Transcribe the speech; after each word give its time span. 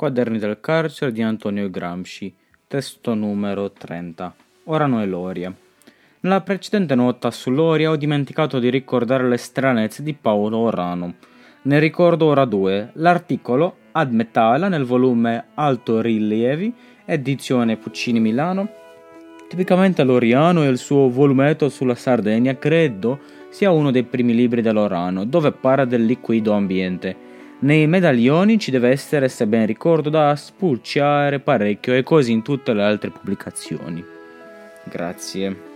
Quaderni 0.00 0.38
del 0.38 0.60
carcere 0.60 1.12
di 1.12 1.20
Antonio 1.20 1.68
Gramsci, 1.68 2.34
testo 2.66 3.12
numero 3.12 3.70
30. 3.70 4.34
Orano 4.64 5.02
e 5.02 5.04
Loria. 5.04 5.54
Nella 6.20 6.40
precedente 6.40 6.94
nota 6.94 7.30
su 7.30 7.50
Loria 7.50 7.90
ho 7.90 7.96
dimenticato 7.96 8.58
di 8.58 8.70
ricordare 8.70 9.28
le 9.28 9.36
stranezze 9.36 10.02
di 10.02 10.14
Paolo 10.14 10.56
Orano. 10.56 11.16
Ne 11.64 11.78
ricordo 11.78 12.24
ora 12.24 12.46
due. 12.46 12.92
L'articolo 12.94 13.76
Ad 13.92 14.10
Metala 14.14 14.68
nel 14.68 14.86
volume 14.86 15.48
Alto 15.52 16.00
Rilievi, 16.00 16.72
edizione 17.04 17.76
Puccini 17.76 18.20
Milano. 18.20 18.70
Tipicamente 19.50 20.02
Loriano 20.02 20.64
e 20.64 20.68
il 20.68 20.78
suo 20.78 21.10
volumetto 21.10 21.68
sulla 21.68 21.94
Sardegna 21.94 22.56
credo 22.56 23.18
sia 23.50 23.70
uno 23.70 23.90
dei 23.90 24.04
primi 24.04 24.34
libri 24.34 24.62
dell'Orano, 24.62 25.26
dove 25.26 25.52
parla 25.52 25.84
del 25.84 26.06
liquido 26.06 26.52
ambiente 26.52 27.28
nei 27.60 27.86
medaglioni 27.86 28.58
ci 28.58 28.70
deve 28.70 28.90
essere, 28.90 29.28
se 29.28 29.46
ben 29.46 29.66
ricordo, 29.66 30.10
da 30.10 30.34
spulciare 30.36 31.40
parecchio 31.40 31.94
e 31.94 32.02
così 32.02 32.32
in 32.32 32.42
tutte 32.42 32.72
le 32.72 32.82
altre 32.82 33.10
pubblicazioni. 33.10 34.04
Grazie. 34.84 35.69